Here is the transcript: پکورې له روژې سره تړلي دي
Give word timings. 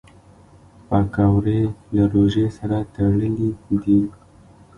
پکورې 0.87 1.61
له 1.95 2.03
روژې 2.13 2.45
سره 2.57 2.77
تړلي 2.95 3.29
دي 3.85 3.99